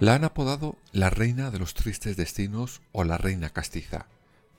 [0.00, 4.06] La han apodado la reina de los tristes destinos o la reina castiza,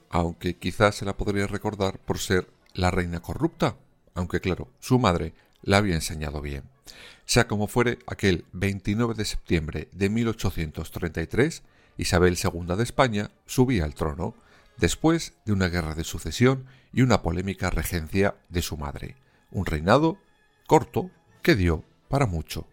[0.10, 3.78] aunque quizás se la podría recordar por ser la reina corrupta,
[4.16, 6.64] aunque claro, su madre la había enseñado bien.
[7.24, 11.64] Sea como fuere, aquel 29 de septiembre de 1833,
[11.96, 14.36] Isabel II de España subía al trono,
[14.76, 19.16] después de una guerra de sucesión y una polémica regencia de su madre.
[19.52, 20.18] Un reinado
[20.68, 21.12] corto
[21.42, 22.68] que dio para mucho.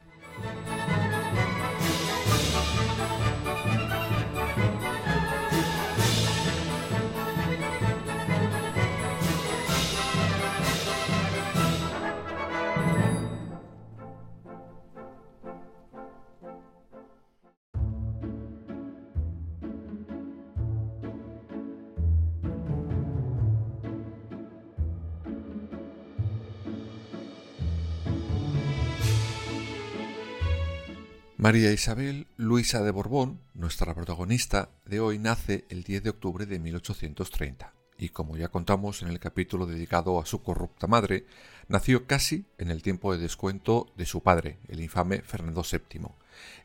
[31.38, 36.58] María Isabel Luisa de Borbón, nuestra protagonista de hoy, nace el 10 de octubre de
[36.58, 41.26] 1830 y como ya contamos en el capítulo dedicado a su corrupta madre,
[41.68, 46.08] nació casi en el tiempo de descuento de su padre, el infame Fernando VII,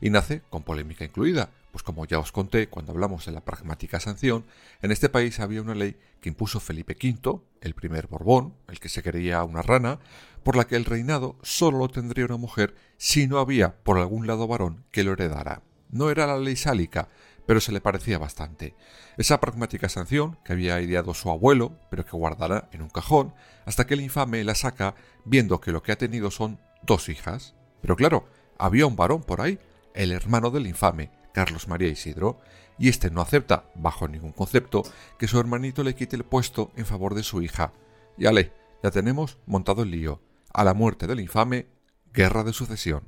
[0.00, 3.98] y nace con polémica incluida, pues como ya os conté cuando hablamos de la pragmática
[3.98, 4.44] sanción,
[4.82, 8.90] en este país había una ley que impuso Felipe V, el primer Borbón, el que
[8.90, 9.98] se creía una rana,
[10.44, 14.26] por la que el reinado solo lo tendría una mujer si no había por algún
[14.26, 15.62] lado varón que lo heredara.
[15.90, 17.08] No era la ley sálica,
[17.46, 18.74] pero se le parecía bastante.
[19.16, 23.34] Esa pragmática sanción que había ideado su abuelo, pero que guardará en un cajón,
[23.64, 24.94] hasta que el infame la saca
[25.24, 27.54] viendo que lo que ha tenido son dos hijas.
[27.80, 28.26] Pero claro,
[28.58, 29.58] había un varón por ahí,
[29.94, 32.40] el hermano del infame, Carlos María Isidro,
[32.78, 34.82] y este no acepta, bajo ningún concepto,
[35.18, 37.72] que su hermanito le quite el puesto en favor de su hija.
[38.16, 40.20] Y ale, ya tenemos montado el lío
[40.52, 41.66] a la muerte del infame
[42.12, 43.04] Guerra de Sucesión.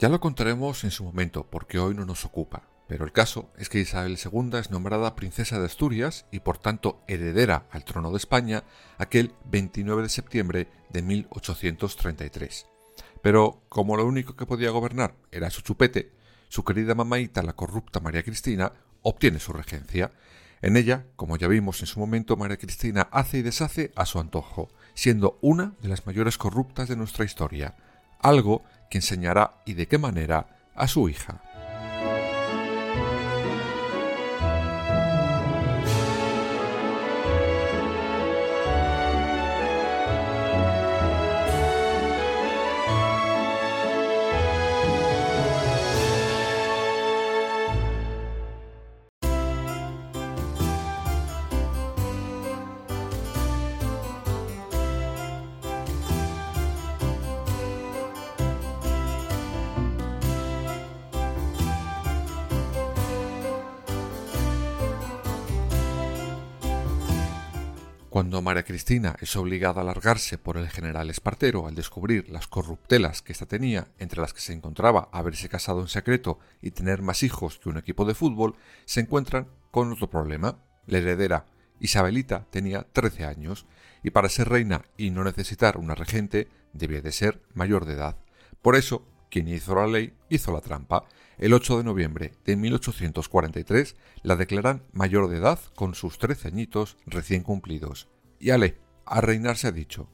[0.00, 2.62] Ya lo contaremos en su momento, porque hoy no nos ocupa.
[2.88, 7.04] Pero el caso es que Isabel II es nombrada princesa de Asturias y por tanto
[7.06, 8.64] heredera al trono de España
[8.96, 12.66] aquel 29 de septiembre de 1833.
[13.20, 16.12] Pero como lo único que podía gobernar era su chupete,
[16.48, 18.72] su querida mamaita, la corrupta María Cristina,
[19.02, 20.12] obtiene su regencia.
[20.62, 24.18] En ella, como ya vimos en su momento, María Cristina hace y deshace a su
[24.18, 27.76] antojo, siendo una de las mayores corruptas de nuestra historia,
[28.22, 31.40] algo que enseñará y de qué manera a su hija.
[68.42, 73.32] María Cristina es obligada a largarse por el general Espartero al descubrir las corruptelas que
[73.32, 77.58] ésta tenía, entre las que se encontraba haberse casado en secreto y tener más hijos
[77.58, 80.58] que un equipo de fútbol, se encuentran con otro problema.
[80.86, 81.46] La heredera,
[81.80, 83.66] Isabelita, tenía 13 años,
[84.02, 88.16] y para ser reina y no necesitar una regente, debía de ser mayor de edad.
[88.62, 91.04] Por eso, quien hizo la ley hizo la trampa.
[91.38, 96.96] El 8 de noviembre de 1843 la declaran mayor de edad con sus trece añitos
[97.06, 98.08] recién cumplidos.
[98.42, 100.08] Y ale, a reinar se ha dicho.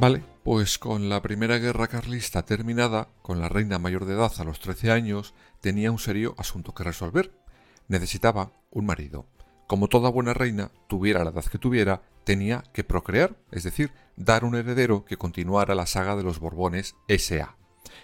[0.00, 4.44] Vale, Pues con la primera guerra carlista terminada, con la reina mayor de edad a
[4.44, 7.41] los 13 años, tenía un serio asunto que resolver.
[7.92, 9.26] Necesitaba un marido.
[9.66, 14.46] Como toda buena reina, tuviera la edad que tuviera, tenía que procrear, es decir, dar
[14.46, 17.58] un heredero que continuara la saga de los Borbones S.A.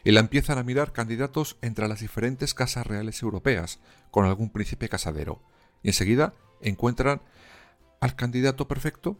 [0.05, 3.81] Y la empiezan a mirar candidatos entre las diferentes casas reales europeas,
[4.11, 5.40] con algún príncipe casadero.
[5.82, 7.23] Y enseguida encuentran
[8.02, 9.17] al candidato perfecto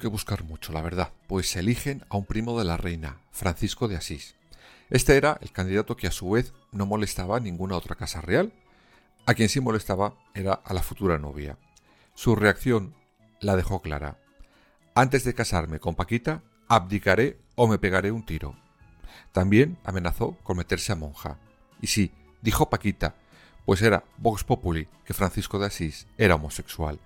[0.00, 3.96] que buscar mucho, la verdad, pues eligen a un primo de la reina, Francisco de
[3.96, 4.34] Asís.
[4.88, 8.52] Este era el candidato que a su vez no molestaba a ninguna otra casa real.
[9.26, 11.56] A quien sí molestaba era a la futura novia.
[12.14, 12.94] Su reacción
[13.40, 14.18] la dejó clara.
[14.94, 18.56] Antes de casarme con Paquita, abdicaré o me pegaré un tiro.
[19.30, 21.38] También amenazó con meterse a monja.
[21.80, 22.12] Y sí,
[22.42, 23.14] dijo Paquita,
[23.64, 26.98] pues era Vox Populi que Francisco de Asís era homosexual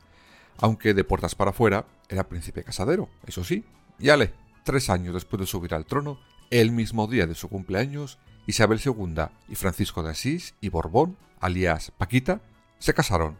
[0.58, 1.84] aunque de puertas para afuera
[2.14, 3.64] era príncipe casadero, eso sí.
[3.98, 4.32] Y ale,
[4.64, 6.18] tres años después de subir al trono,
[6.50, 11.92] el mismo día de su cumpleaños, Isabel II y Francisco de Asís y Borbón, alias
[11.96, 12.40] Paquita,
[12.78, 13.38] se casaron.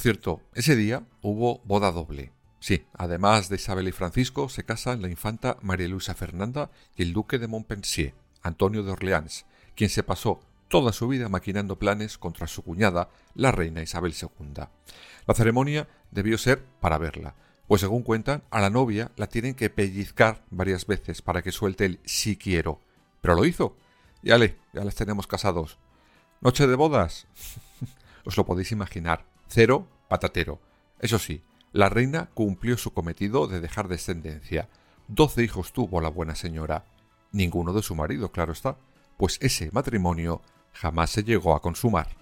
[0.00, 2.32] Cierto, ese día hubo boda doble.
[2.58, 7.12] Sí, además de Isabel y Francisco, se casan la infanta María Luisa Fernanda y el
[7.12, 9.44] duque de Montpensier, Antonio de Orleans,
[9.76, 14.64] quien se pasó toda su vida maquinando planes contra su cuñada, la reina Isabel II.
[15.26, 17.34] La ceremonia debió ser para verla,
[17.68, 21.84] pues según cuentan, a la novia la tienen que pellizcar varias veces para que suelte
[21.84, 22.80] el sí quiero.
[23.20, 23.76] Pero lo hizo.
[24.22, 25.76] Y ale, ya les tenemos casados.
[26.40, 27.26] ¿Noche de bodas?
[28.24, 30.60] Os lo podéis imaginar Cero, patatero.
[31.00, 31.42] Eso sí,
[31.72, 34.68] la reina cumplió su cometido de dejar descendencia.
[35.08, 36.84] Doce hijos tuvo la buena señora.
[37.32, 38.76] Ninguno de su marido, claro está,
[39.16, 40.40] pues ese matrimonio
[40.72, 42.16] jamás se llegó a consumar.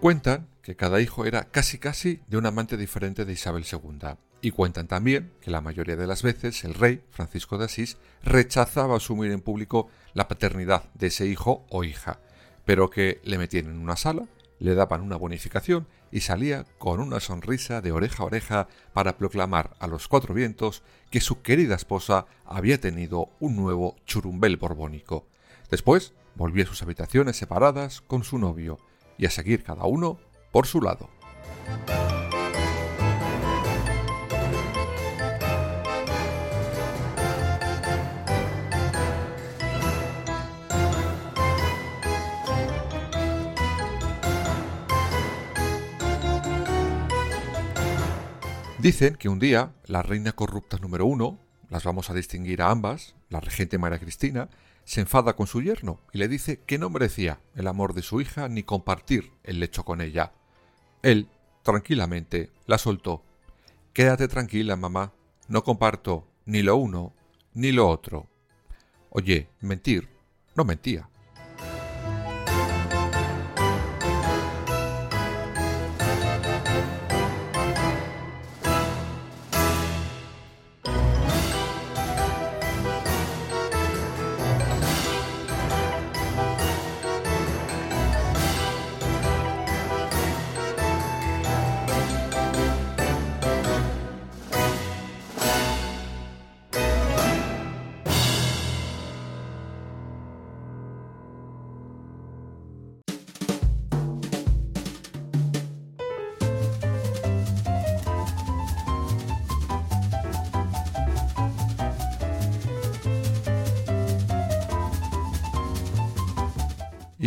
[0.00, 4.50] Cuentan que cada hijo era casi casi de un amante diferente de Isabel II, y
[4.50, 9.30] cuentan también que la mayoría de las veces el rey, Francisco de Asís, rechazaba asumir
[9.30, 12.18] en público la paternidad de ese hijo o hija,
[12.64, 14.26] pero que le metían en una sala,
[14.58, 19.76] le daban una bonificación y salía con una sonrisa de oreja a oreja para proclamar
[19.80, 25.26] a los cuatro vientos que su querida esposa había tenido un nuevo churumbel borbónico.
[25.70, 28.78] Después volvía a sus habitaciones separadas con su novio,
[29.20, 30.18] y a seguir cada uno
[30.50, 31.10] por su lado.
[48.78, 53.14] Dicen que un día la reina corrupta número uno, las vamos a distinguir a ambas,
[53.28, 54.48] la regente María Cristina,
[54.84, 58.20] se enfada con su yerno y le dice que no merecía el amor de su
[58.20, 60.32] hija ni compartir el lecho con ella.
[61.02, 61.28] Él,
[61.62, 63.22] tranquilamente, la soltó.
[63.92, 65.12] Quédate tranquila, mamá,
[65.48, 67.12] no comparto ni lo uno
[67.54, 68.28] ni lo otro.
[69.10, 70.08] Oye, mentir,
[70.54, 71.09] no mentía.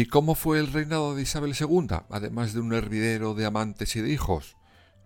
[0.03, 4.01] ¿Y cómo fue el reinado de Isabel II, además de un hervidero de amantes y
[4.01, 4.57] de hijos?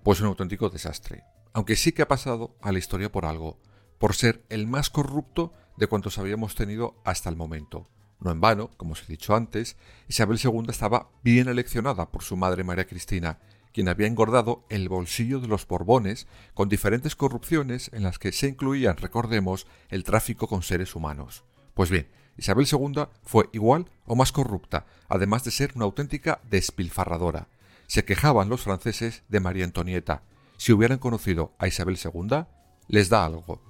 [0.01, 1.23] Pues un auténtico desastre,
[1.53, 3.61] aunque sí que ha pasado a la historia por algo,
[3.99, 7.91] por ser el más corrupto de cuantos habíamos tenido hasta el momento.
[8.19, 9.77] No en vano, como os he dicho antes,
[10.07, 13.37] Isabel II estaba bien eleccionada por su madre María Cristina,
[13.73, 16.25] quien había engordado el bolsillo de los Borbones
[16.55, 21.43] con diferentes corrupciones en las que se incluían, recordemos, el tráfico con seres humanos.
[21.75, 27.47] Pues bien, Isabel II fue igual o más corrupta, además de ser una auténtica despilfarradora.
[27.87, 30.23] Se quejaban los franceses de María Antonieta.
[30.57, 32.45] Si hubieran conocido a Isabel II,
[32.87, 33.61] les da algo.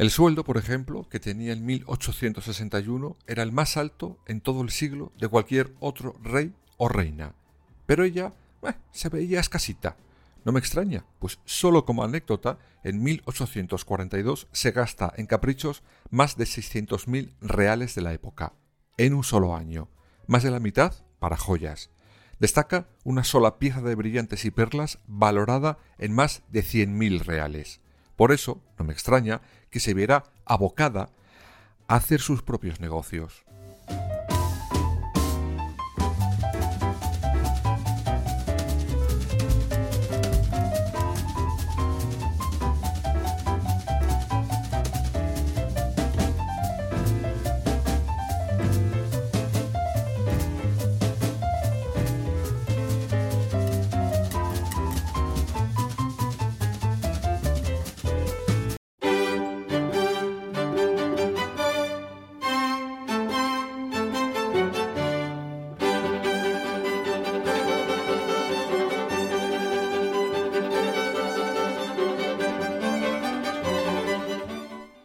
[0.00, 4.70] El sueldo, por ejemplo, que tenía en 1861 era el más alto en todo el
[4.70, 7.34] siglo de cualquier otro rey o reina.
[7.84, 8.32] Pero ella
[8.92, 9.98] se veía escasita.
[10.46, 16.44] No me extraña, pues solo como anécdota, en 1842 se gasta en caprichos más de
[16.44, 18.54] 600.000 reales de la época,
[18.96, 19.90] en un solo año,
[20.26, 21.90] más de la mitad para joyas.
[22.38, 27.82] Destaca una sola pieza de brillantes y perlas valorada en más de 100.000 reales.
[28.20, 31.08] Por eso, no me extraña que se viera abocada
[31.88, 33.46] a hacer sus propios negocios.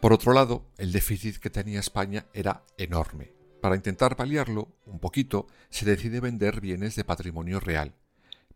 [0.06, 3.32] Por otro lado, el déficit que tenía España era enorme.
[3.60, 7.92] Para intentar paliarlo un poquito, se decide vender bienes de patrimonio real.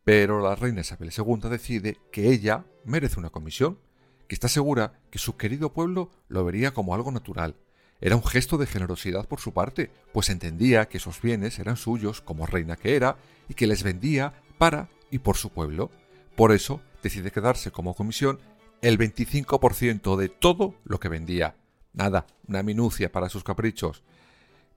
[0.04, 3.80] Pero la reina Isabel II decide que ella merece una comisión,
[4.28, 7.56] que está segura que su querido pueblo lo vería como algo natural.
[8.00, 12.20] Era un gesto de generosidad por su parte, pues entendía que esos bienes eran suyos
[12.20, 13.16] como reina que era
[13.48, 15.90] y que les vendía para y por su pueblo.
[16.36, 18.38] Por eso decide quedarse como comisión
[18.82, 21.56] el 25% de todo lo que vendía.
[21.92, 24.02] Nada, una minucia para sus caprichos.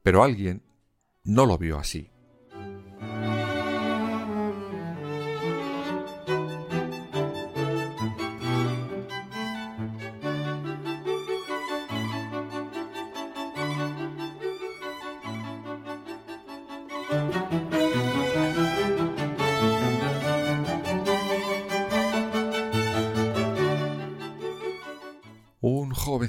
[0.01, 0.61] Pero alguien
[1.23, 2.09] no lo vio así.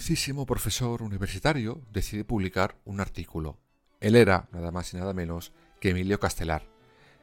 [0.04, 3.58] Jovencísimo profesor universitario decide publicar un artículo.
[4.00, 6.68] Él era, nada más y nada menos, que Emilio Castelar.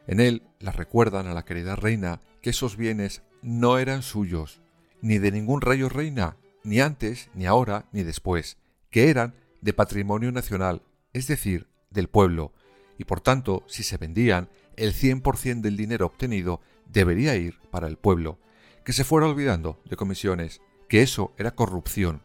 [0.08, 4.62] En él la recuerdan a la querida reina que esos bienes no eran suyos,
[5.00, 8.58] ni de ningún rey o reina, ni antes, ni ahora, ni después,
[8.90, 10.82] que eran de patrimonio nacional,
[11.14, 12.52] es decir, del pueblo,
[12.98, 17.98] y por tanto, si se vendían, el 100% del dinero obtenido debería ir para el
[17.98, 18.40] pueblo,
[18.84, 22.24] que se fuera olvidando de comisiones, que eso era corrupción,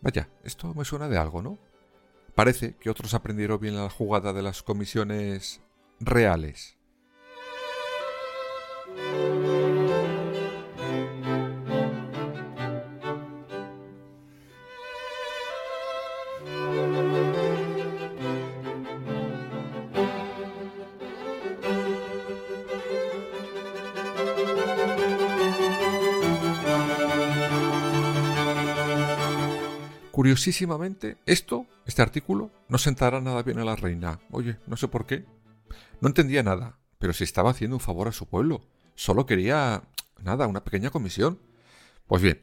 [0.00, 1.58] Vaya, esto me suena de algo, ¿no?
[2.34, 5.60] Parece que otros aprendieron bien la jugada de las comisiones
[5.98, 6.78] reales.
[30.18, 34.18] Curiosísimamente, esto, este artículo, no sentará nada bien a la reina.
[34.32, 35.24] Oye, no sé por qué.
[36.00, 38.62] No entendía nada, pero si estaba haciendo un favor a su pueblo.
[38.96, 39.84] Solo quería,
[40.20, 41.38] nada, una pequeña comisión.
[42.08, 42.42] Pues bien,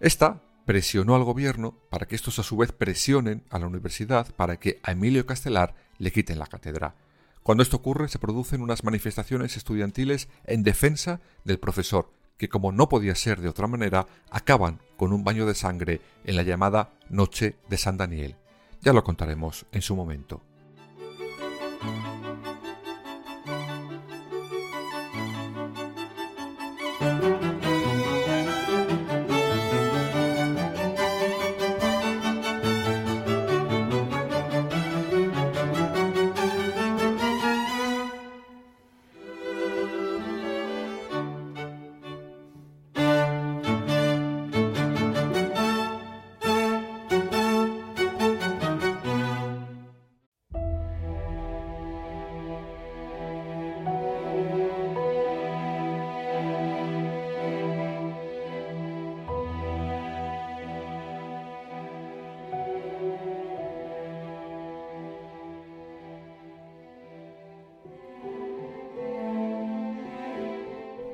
[0.00, 4.58] esta presionó al gobierno para que estos a su vez presionen a la universidad para
[4.58, 6.96] que a Emilio Castelar le quiten la cátedra.
[7.44, 12.10] Cuando esto ocurre se producen unas manifestaciones estudiantiles en defensa del profesor,
[12.42, 16.34] que como no podía ser de otra manera, acaban con un baño de sangre en
[16.34, 18.34] la llamada Noche de San Daniel.
[18.80, 20.42] Ya lo contaremos en su momento.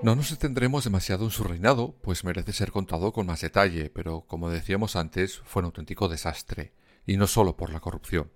[0.00, 4.20] No nos extendremos demasiado en su reinado, pues merece ser contado con más detalle, pero
[4.20, 6.72] como decíamos antes, fue un auténtico desastre,
[7.04, 8.30] y no solo por la corrupción.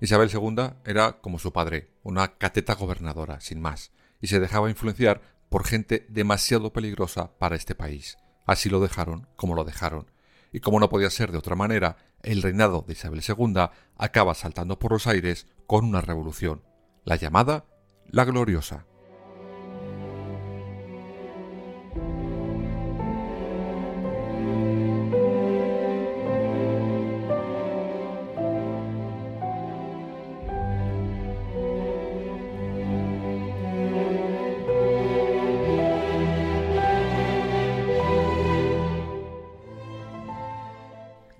[0.00, 5.22] Isabel II era como su padre, una cateta gobernadora, sin más, y se dejaba influenciar
[5.50, 8.18] por gente demasiado peligrosa para este país.
[8.44, 10.10] Así lo dejaron como lo dejaron.
[10.52, 14.80] Y como no podía ser de otra manera, el reinado de Isabel II acaba saltando
[14.80, 16.64] por los aires con una revolución,
[17.04, 17.66] la llamada
[18.10, 18.86] la Gloriosa.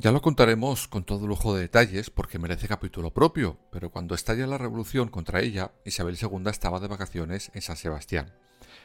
[0.05, 4.47] Ya lo contaremos con todo lujo de detalles porque merece capítulo propio, pero cuando estalla
[4.47, 8.31] la revolución contra ella, Isabel II estaba de vacaciones en San Sebastián.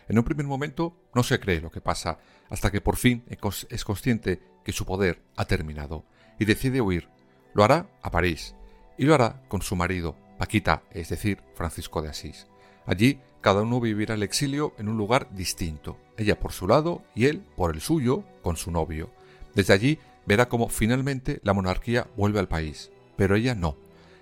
[0.07, 3.83] En un primer momento no se cree lo que pasa, hasta que por fin es
[3.83, 6.05] consciente que su poder ha terminado
[6.39, 7.09] y decide huir.
[7.53, 8.55] Lo hará a París
[8.97, 12.47] y lo hará con su marido, Paquita, es decir, Francisco de Asís.
[12.85, 17.25] Allí cada uno vivirá el exilio en un lugar distinto, ella por su lado y
[17.25, 19.11] él por el suyo, con su novio.
[19.53, 23.77] Desde allí verá cómo finalmente la monarquía vuelve al país, pero ella no.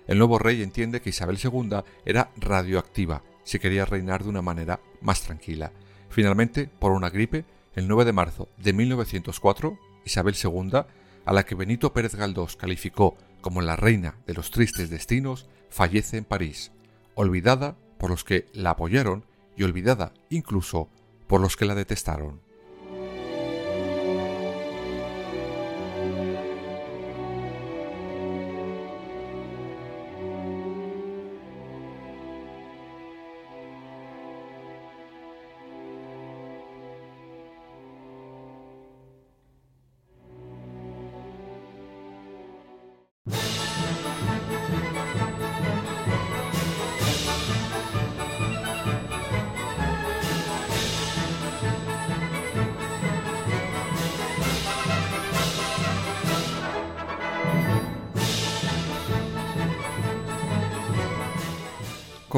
[0.06, 4.80] El nuevo rey entiende que Isabel II era radioactiva si quería reinar de una manera
[5.02, 5.70] más tranquila.
[6.08, 7.44] Finalmente, por una gripe,
[7.74, 10.80] el 9 de marzo de 1904, Isabel II,
[11.26, 16.16] a la que Benito Pérez Galdós calificó como la reina de los tristes destinos, fallece
[16.16, 16.72] en París,
[17.16, 19.26] olvidada por los que la apoyaron
[19.58, 20.88] y olvidada incluso
[21.26, 22.47] por los que la detestaron.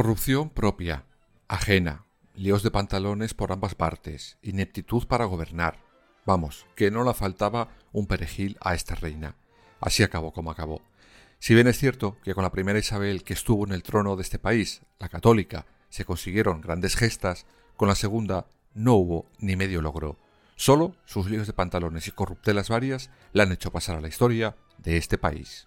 [0.00, 1.04] Corrupción propia,
[1.46, 5.78] ajena, líos de pantalones por ambas partes, ineptitud para gobernar.
[6.24, 9.36] Vamos, que no le faltaba un perejil a esta reina.
[9.78, 10.80] Así acabó como acabó.
[11.38, 14.22] Si bien es cierto que con la primera Isabel que estuvo en el trono de
[14.22, 17.44] este país, la católica, se consiguieron grandes gestas,
[17.76, 20.16] con la segunda no hubo ni medio logro.
[20.56, 24.56] Solo sus líos de pantalones y corruptelas varias la han hecho pasar a la historia
[24.78, 25.66] de este país.